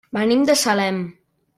Venim 0.17 0.47
de 0.51 0.55
Salem. 0.63 1.01